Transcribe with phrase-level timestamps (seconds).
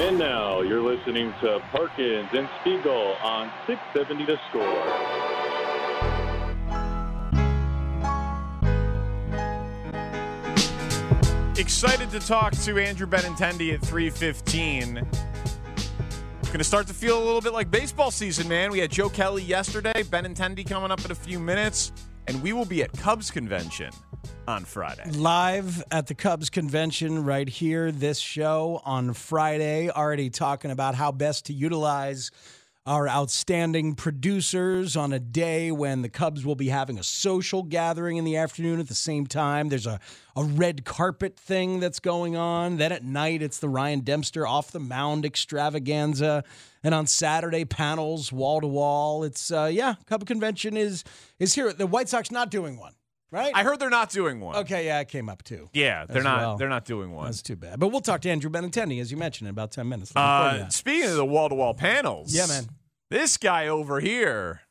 [0.00, 4.78] And now you're listening to Parkins and Spiegel on 670 to score.
[11.58, 14.94] Excited to talk to Andrew Benintendi at 315.
[14.94, 18.70] Going to start to feel a little bit like baseball season, man.
[18.70, 21.90] We had Joe Kelly yesterday, Benintendi coming up in a few minutes,
[22.28, 23.90] and we will be at Cubs convention
[24.48, 25.04] on Friday.
[25.10, 31.12] Live at the Cubs convention right here, this show on Friday, already talking about how
[31.12, 32.30] best to utilize
[32.86, 38.16] our outstanding producers on a day when the Cubs will be having a social gathering
[38.16, 39.68] in the afternoon at the same time.
[39.68, 40.00] There's a,
[40.34, 42.78] a red carpet thing that's going on.
[42.78, 46.42] Then at night, it's the Ryan Dempster off the mound extravaganza.
[46.82, 49.24] And on Saturday, panels wall to wall.
[49.24, 51.04] It's, uh, yeah, Cub convention is,
[51.38, 51.70] is here.
[51.74, 52.94] The White Sox not doing one.
[53.30, 53.52] Right?
[53.54, 54.56] I heard they're not doing one.
[54.56, 55.68] Okay, yeah, it came up too.
[55.74, 56.38] Yeah, they're not.
[56.38, 56.56] well.
[56.56, 57.26] They're not doing one.
[57.26, 57.78] That's too bad.
[57.78, 60.14] But we'll talk to Andrew Benintendi, as you mentioned, in about 10 minutes.
[60.14, 62.68] Looking forward to Uh, speaking of the wall to wall panels, Yeah, man.
[63.10, 64.62] This guy over here,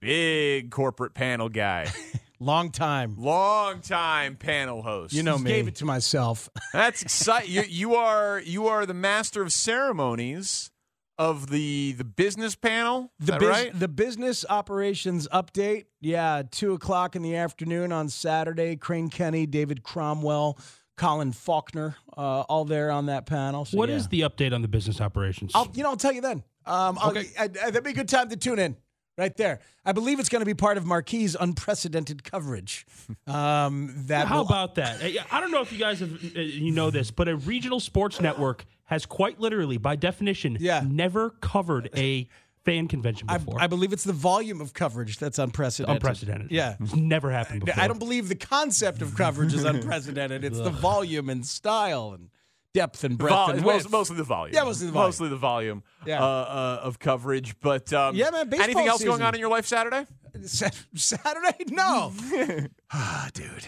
[0.00, 1.86] big corporate panel guy,
[2.40, 3.14] Long time.
[3.18, 5.12] long time panel host.
[5.14, 5.50] You know Just me.
[5.50, 6.48] gave Gave it to myself.
[6.72, 7.50] That's exciting.
[7.54, 10.71] you, you are you are the master of ceremonies
[11.18, 13.12] of the the business panel.
[13.20, 13.78] Is The, that bus- right?
[13.78, 15.84] the business operations update.
[16.00, 18.76] Yeah, two o'clock in the afternoon on Saturday.
[18.76, 20.58] Crane Kenny, David Cromwell,
[20.96, 23.64] Colin Faulkner, uh, all there on that panel.
[23.64, 23.96] So, What yeah.
[23.96, 25.52] is the update on the business operations?
[25.54, 26.42] I'll, you know, I'll tell you then.
[26.66, 27.26] Um, I'll- Okay.
[27.38, 28.76] I, I, that'd be a good time to tune in.
[29.18, 29.60] Right there.
[29.84, 32.86] I believe it's going to be part of Marquee's unprecedented coverage.
[33.26, 35.02] Um, that How will- about that?
[35.02, 37.78] I I don't know if you guys have uh, you know this, but a regional
[37.78, 40.82] sports network has quite literally, by definition, Yeah.
[40.86, 42.28] never covered a
[42.64, 43.56] fan convention I, before.
[43.60, 45.96] I believe it's the volume of coverage that's unprecedented.
[46.02, 46.50] Unprecedented.
[46.52, 46.76] Yeah.
[46.78, 47.82] It's never happened before.
[47.82, 50.44] I don't believe the concept of coverage is unprecedented.
[50.44, 52.28] It's the volume and style and
[52.74, 53.90] depth and breadth Vol- and most- width.
[53.90, 54.54] mostly the volume.
[54.54, 55.08] Yeah, mostly the volume.
[55.08, 56.22] Mostly the volume Yeah.
[56.22, 57.58] uh, uh, of coverage.
[57.60, 60.06] But um, Yeah, man, anything else going on in your life Saturday?
[60.44, 61.64] Sa- Saturday?
[61.70, 62.12] No.
[62.92, 63.66] ah, dude.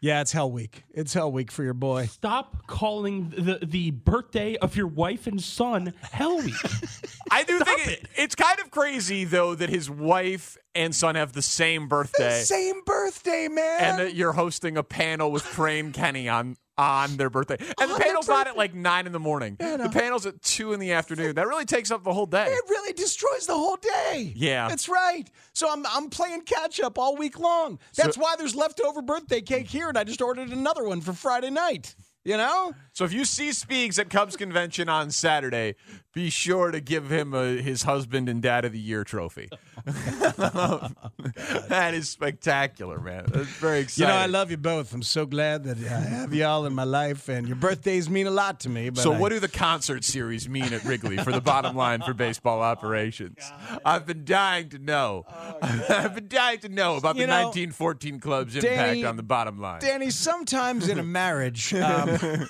[0.00, 0.84] Yeah, it's Hell Week.
[0.92, 2.06] It's Hell Week for your boy.
[2.06, 6.54] Stop calling the the birthday of your wife and son Hell Week.
[7.30, 11.32] I do think it, it's kind of crazy though that his wife and son have
[11.32, 13.80] the same birthday, Same birthday, man.
[13.80, 17.56] and that you're hosting a panel with Crane Kenny on on their birthday.
[17.58, 19.56] And the oh, On their panel's not at like nine in the morning.
[19.58, 21.34] The panel's at two in the afternoon.
[21.34, 22.46] That really takes up the whole day.
[22.46, 24.32] it really destroys the whole day.
[24.34, 24.68] Yeah.
[24.68, 25.24] That's right.
[25.52, 27.78] So I'm I'm playing catch up all week long.
[27.96, 31.50] That's why there's leftover birthday cake here, and I just ordered another one for Friday
[31.50, 31.94] night.
[32.22, 32.72] You know?
[32.92, 35.76] So if you see Speaks at Cubs convention on Saturday,
[36.12, 39.48] be sure to give him a, his husband and dad of the year trophy.
[41.68, 43.24] that is spectacular, man.
[43.28, 44.08] That's very exciting.
[44.08, 44.92] You know, I love you both.
[44.92, 48.26] I'm so glad that I have you all in my life, and your birthdays mean
[48.26, 48.90] a lot to me.
[48.90, 52.02] But So, I- what do the concert series mean at Wrigley for the bottom line
[52.02, 53.38] for baseball operations?
[53.84, 55.24] I've been dying to know.
[55.62, 58.68] I've been dying to know about You the know, 1914 club's Danny-
[59.00, 59.80] impact on the bottom line.
[59.80, 62.48] Danny, sometimes in a marriage, um,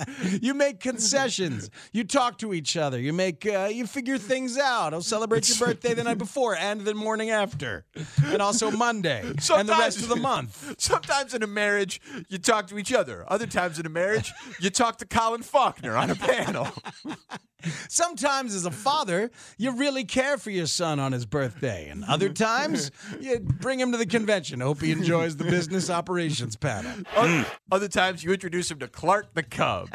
[0.40, 1.70] you make concessions.
[1.92, 2.98] You talk to each other.
[2.98, 4.94] You make uh, you figure things out.
[4.94, 7.84] I'll celebrate your birthday the night before and the morning after,
[8.24, 10.74] and also Monday and the rest of the month.
[10.78, 13.24] Sometimes in a marriage, you talk to each other.
[13.28, 16.68] Other times in a marriage, you talk to Colin Faulkner on a panel.
[17.88, 22.28] Sometimes, as a father, you really care for your son on his birthday, and other
[22.28, 22.90] times,
[23.20, 24.60] you bring him to the convention.
[24.60, 26.92] Hope he enjoys the business operations panel.
[27.16, 29.88] Other, other times, you introduce him to Clark the Cub.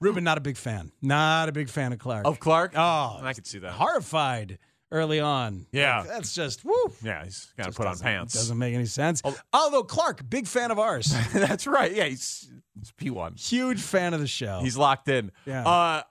[0.01, 0.93] Ruben, not a big fan.
[1.03, 2.27] Not a big fan of Clark.
[2.27, 2.73] Of Clark?
[2.77, 3.73] Oh, I can see that.
[3.73, 4.59] horrified
[4.93, 5.67] early on.
[5.73, 6.01] Yeah.
[6.01, 6.73] Like, that's just woo.
[7.03, 8.35] Yeah, he's got to put on pants.
[8.35, 9.23] Doesn't make any sense.
[9.53, 11.93] Although Clark, big fan of ours, That's right.
[11.93, 13.39] Yeah, he's, he's P1.
[13.41, 14.61] huge fan of the show.
[14.63, 15.33] He's locked in.
[15.47, 15.67] Yeah.
[15.67, 16.03] Uh,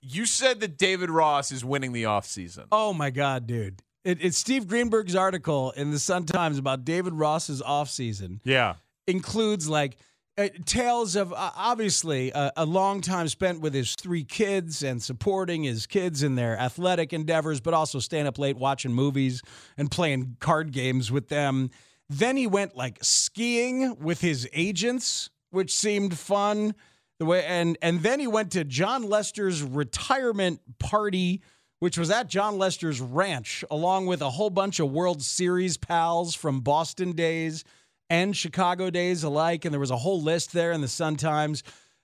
[0.00, 2.66] you said that David Ross is winning the offseason.
[2.72, 3.82] oh my god, dude!
[4.04, 8.40] It, it's Steve Greenberg's article in the Sun Times about David Ross's offseason.
[8.42, 8.74] Yeah.
[9.06, 9.96] includes like
[10.38, 15.02] uh, tales of uh, obviously uh, a long time spent with his three kids and
[15.02, 19.42] supporting his kids in their athletic endeavors, but also staying up late watching movies
[19.76, 21.70] and playing card games with them.
[22.08, 26.74] Then he went like skiing with his agents, which seemed fun.
[27.18, 31.42] The way and and then he went to Jon Lester's retirement party,
[31.78, 36.34] which was at Jon Lester's ranch, along with a whole bunch of World Series pals
[36.34, 37.64] from Boston days
[38.12, 39.64] and Chicago days alike.
[39.64, 41.62] And there was a whole list there in the Sun Times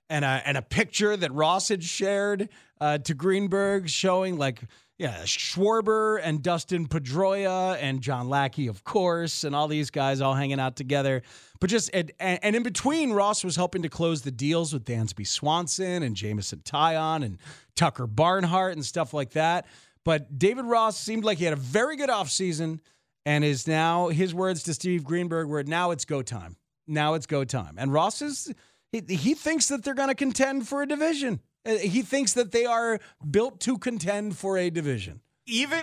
[0.08, 2.48] and a, and a picture that Ross had shared
[2.80, 4.62] uh, to Greenberg showing like
[4.96, 10.32] yeah Schwarber and Dustin Pedroia and John Lackey of course and all these guys all
[10.32, 11.22] hanging out together.
[11.60, 15.26] But just and, and in between, Ross was helping to close the deals with Dansby
[15.26, 17.36] Swanson and Jameson Taillon and
[17.76, 19.66] Tucker Barnhart and stuff like that.
[20.04, 22.80] But David Ross seemed like he had a very good offseason
[23.26, 26.56] and is now his words to Steve Greenberg were now it's go time.
[26.86, 27.74] Now it's go time.
[27.78, 28.52] And Ross is
[28.92, 31.40] he, he thinks that they're going to contend for a division.
[31.66, 32.98] Uh, He thinks that they are
[33.30, 35.20] built to contend for a division.
[35.46, 35.82] even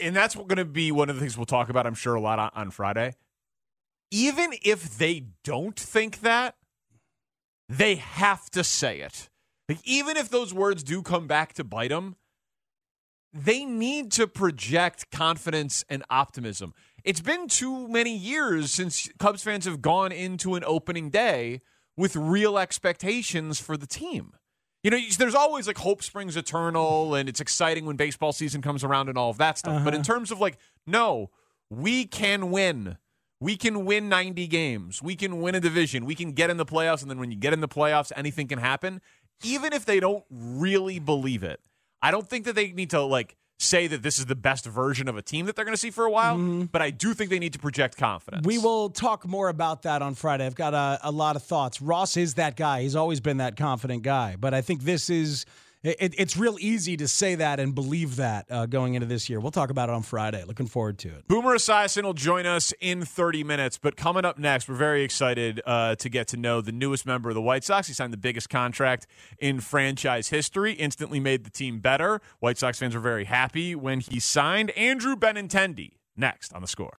[0.00, 2.20] and that's going to be one of the things we'll talk about i'm sure a
[2.20, 3.14] lot on, on friday
[4.10, 6.54] even if they don't think that
[7.68, 9.30] they have to say it
[9.70, 12.16] like even if those words do come back to bite them
[13.32, 16.74] they need to project confidence and optimism
[17.04, 21.60] it's been too many years since cubs fans have gone into an opening day
[21.96, 24.32] with real expectations for the team
[24.82, 28.82] you know, there's always like hope springs eternal, and it's exciting when baseball season comes
[28.82, 29.84] around and all of that stuff.
[29.84, 30.14] But in uh-huh.
[30.14, 30.56] terms of like,
[30.86, 31.30] no,
[31.68, 32.96] we can win.
[33.40, 35.02] We can win 90 games.
[35.02, 36.04] We can win a division.
[36.04, 37.02] We can get in the playoffs.
[37.02, 39.00] And then when you get in the playoffs, anything can happen.
[39.42, 41.60] Even if they don't really believe it,
[42.02, 45.06] I don't think that they need to like say that this is the best version
[45.06, 46.36] of a team that they're going to see for a while.
[46.36, 46.64] Mm-hmm.
[46.64, 48.46] But I do think they need to project confidence.
[48.46, 50.46] We will talk more about that on Friday.
[50.46, 51.82] I've got a, a lot of thoughts.
[51.82, 52.82] Ross is that guy.
[52.82, 54.36] He's always been that confident guy.
[54.38, 55.44] But I think this is.
[55.82, 59.40] It, it's real easy to say that and believe that uh, going into this year.
[59.40, 60.44] We'll talk about it on Friday.
[60.44, 61.26] Looking forward to it.
[61.26, 63.78] Boomer Esiason will join us in 30 minutes.
[63.78, 67.30] But coming up next, we're very excited uh, to get to know the newest member
[67.30, 67.86] of the White Sox.
[67.88, 69.06] He signed the biggest contract
[69.38, 72.20] in franchise history, instantly made the team better.
[72.40, 74.70] White Sox fans were very happy when he signed.
[74.72, 76.98] Andrew Benintendi, next on the score.